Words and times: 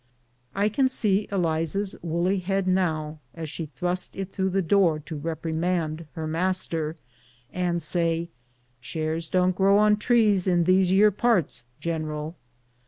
I 0.55 0.67
can 0.67 0.89
see 0.89 1.27
Eliza's 1.31 1.95
woolly 2.01 2.39
head 2.39 2.67
now, 2.67 3.19
as 3.35 3.51
she 3.51 3.67
thrust 3.67 4.15
it 4.15 4.31
through 4.31 4.49
the 4.49 4.63
door 4.63 4.97
to 4.97 5.15
repri 5.19 5.53
mand 5.53 6.07
her 6.13 6.25
master, 6.25 6.95
and 7.53 7.83
say," 7.83 8.29
Chairs 8.81 9.27
don't 9.27 9.55
grow 9.55 9.77
on 9.77 9.97
trees 9.97 10.47
in 10.47 10.63
these 10.63 10.91
yere 10.91 11.11
parts, 11.11 11.65
gen'l." 11.79 12.35